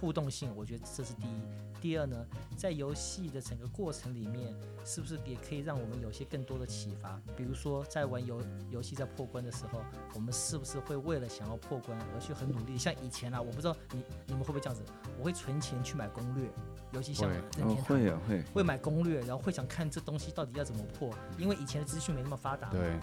[0.00, 1.40] 互动性，我觉得这是第一。
[1.80, 4.54] 第二呢，在游戏的整个过程里面，
[4.84, 7.20] 是不是也可以让我们有些更多的启发？
[7.36, 9.82] 比如说，在玩游游戏在破关的时候，
[10.14, 12.76] 我们是不是会为了想要破关而去很努力？
[12.78, 14.82] 像以前啊，我不知道你你们会不会这样子，
[15.18, 16.48] 我会存钱去买攻略，
[16.92, 18.42] 尤其像任天堂会啊，会。
[18.54, 22.98] 会买攻略，然后会想看这东西到底要怎么破，因为以前的资讯没那么发达，对，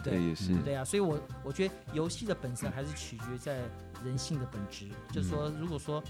[0.00, 0.28] 对，不对？
[0.28, 0.52] 也是。
[0.52, 3.62] 嗯对啊，所以我我觉得游戏的本身还是取决在
[4.04, 6.02] 人性的本质，就是说，如果说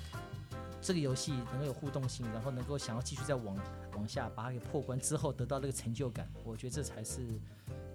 [0.80, 3.56] 这个游戏能够有互动性，然后能够想要继续再往
[3.96, 7.26] 往下把它给破关之后得到那个成就感，我觉得这才是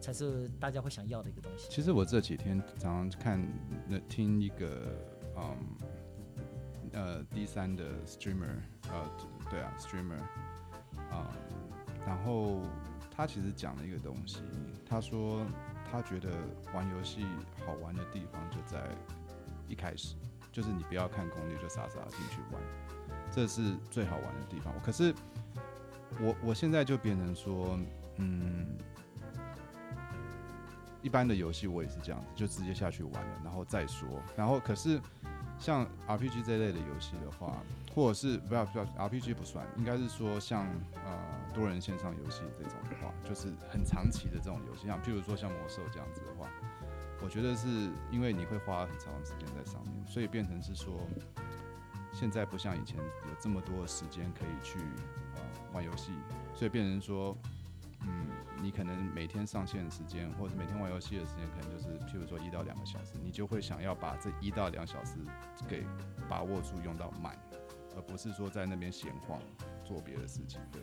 [0.01, 1.67] 才是大家会想要的一个东西。
[1.69, 3.47] 其实我这几天常常看
[3.87, 4.95] 那听一个
[5.37, 5.57] 嗯
[6.93, 8.55] 呃第三的 streamer
[8.89, 9.05] 呃
[9.51, 10.19] 对啊 streamer
[11.11, 11.31] 啊、
[12.05, 12.61] 然后
[13.15, 14.39] 他其实讲了一个东西，
[14.87, 15.45] 他说
[15.91, 16.29] 他觉得
[16.73, 17.25] 玩游戏
[17.65, 18.87] 好玩的地方就在
[19.67, 20.15] 一开始，
[20.51, 22.61] 就是你不要看攻略就傻傻地进去玩，
[23.31, 24.73] 这是最好玩的地方。
[24.81, 25.13] 可是
[26.19, 27.77] 我我现在就变成说，
[28.17, 28.77] 嗯。
[31.01, 34.21] 一般的游戏我也是这样子，就直接下去玩了，然后再说。
[34.35, 34.99] 然后可是
[35.57, 37.55] 像 RPG 这类的游戏的话，
[37.95, 40.67] 或者是不要不要 RPG 不算，应该是说像
[41.05, 41.28] 呃
[41.60, 46.49] 多人线上游戏这种的话，就是很长期的这种游戏，像譬如说像魔兽这样子的话，
[47.22, 47.68] 我觉得是
[48.10, 51.01] 因为你会花很长时间在上面，所以变成是说
[52.14, 54.80] 现在不像以前有这么多时间可以去
[55.36, 55.41] 呃
[55.74, 56.14] 玩游戏，
[56.53, 57.38] 所以变成说。
[58.03, 58.28] 嗯，
[58.64, 65.18] 你可能每天上线的时间，或者每天玩游戏的时间，可能就是譬如说一到两个小时，你就会想要把这一到两小时
[65.68, 65.86] 给
[66.30, 67.38] 把握住，用到满，
[67.97, 69.38] 而不是说在那边闲晃
[69.84, 70.62] 做别的事情。
[70.72, 70.82] 对，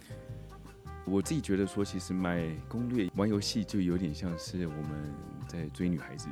[1.06, 5.14] 我自己觉得说，其实买攻略玩游戏就有点像是我们
[5.48, 6.28] 在追女孩子，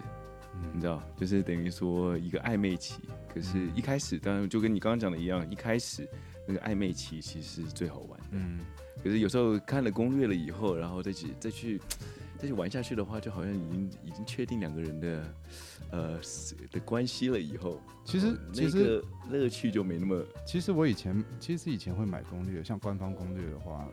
[0.72, 3.00] 你嗯知道，就是等于说一个暧昧期。
[3.32, 6.08] 可是，一开始当然就跟你刚刚讲的一样，一开始
[6.46, 8.26] 那个暧昧期其实是最好玩的。
[8.32, 8.58] 嗯，
[9.02, 11.80] 可是有时候看了攻略了以后，然后再去再去
[12.38, 15.34] 再去玩下去的话，就好像已经已经确定两个人的
[15.90, 16.20] 呃
[16.70, 19.04] 的关系了以后，其实哦其实那个
[19.38, 23.88] 乐趣就没那么其实我以前其实以前会买攻略，像官方攻略的话，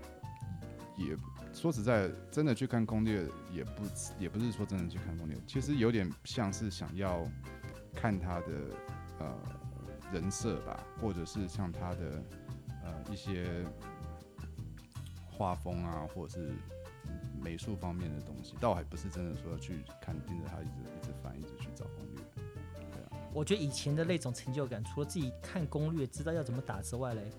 [1.05, 1.17] 也
[1.53, 3.83] 说实在，真的去看攻略也不
[4.19, 7.27] 也不是说真的去看攻略，其实有点像是想要
[7.93, 8.47] 看他的
[9.19, 9.37] 呃
[10.13, 12.23] 人设吧，或者是像他的
[12.83, 13.65] 呃一些
[15.29, 16.53] 画风啊，或者是
[17.41, 22.23] 美术方面的东西，倒还不是真的说要去看盯着他一直一直翻，一直去找攻略。
[22.93, 27.29] 对啊，我觉得以前的那种成就感，除了自己看攻略知道要怎么打之外嘞，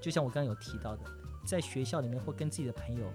[0.00, 1.02] 就像我刚刚有提到的，
[1.46, 3.10] 在学校里面或跟自己的朋友，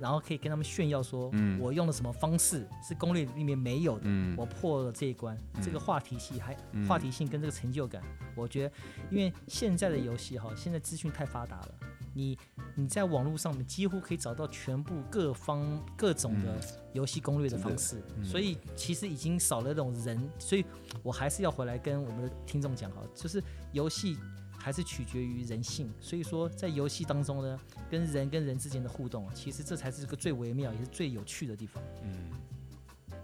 [0.00, 4.34] 然后可以跟他们炫耀说，嗯我用了什么方式是攻略里面没有的，嗯。
[4.36, 6.86] 我破了这一关，这个嗯话题性还、嗯。
[6.88, 8.02] 话题性跟这个成就感，
[8.34, 8.74] 我觉得，
[9.10, 11.74] 因为现在的游戏哈，现在资讯太发达了，
[12.14, 12.38] 你
[12.74, 16.58] 你在网络上面几乎可以找到全部各方各种的
[16.94, 18.24] 游戏攻略的方式，嗯。
[18.24, 20.64] 所以其实已经少了那种人，所以
[21.02, 23.42] 我还是要回来跟我们的听众讲哈，就是
[23.72, 24.16] 游戏。
[24.62, 27.58] 还是取决于人性，所以说在游戏当中呢，
[27.90, 31.82] 跟人跟人之间的互动，其实这才是个最微妙也是最有趣的地方。
[32.04, 33.16] 嗯，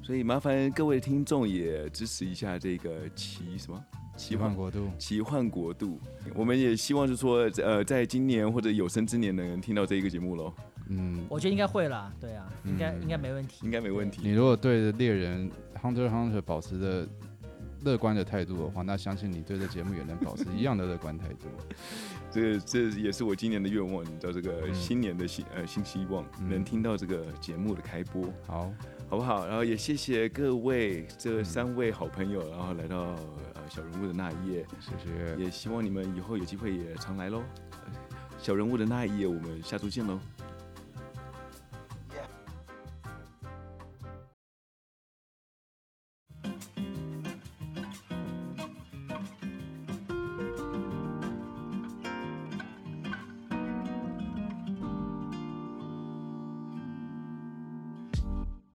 [0.00, 3.84] 所以麻烦各位听众也支持一下这个奇什么
[4.16, 4.88] 奇幻国度。
[4.96, 5.98] 奇幻国度。
[6.34, 10.54] 我们也希望是说，呃，在今年或者有生之年能听到这一个节目喽，
[10.88, 13.64] 嗯，我觉得应该会啦，对啊，应该、嗯应该没问题。
[13.64, 14.20] 应该没问题。
[14.22, 15.50] 你如果对着猎人
[15.82, 17.08] Hunter Hunter 保持着
[17.82, 21.48] 乐观的态度的话，那相信你对这节目也能保持一样的乐观态度。
[22.30, 24.74] 这这也是我今年的愿望，你知道这个嗯。
[24.74, 26.48] 新年的新呃新希望，嗯。
[26.48, 28.72] 能听到这个节目的开播，好，
[29.08, 29.46] 好不好？
[29.46, 32.98] 然后也谢谢各位这三位好朋友，然后来到
[33.54, 37.42] 呃小人物的那一页，谢谢，也希望你们以后有机会也常来喽。
[37.72, 37.92] 呃
[38.38, 40.18] 小人物的那一页，我们下周见喽，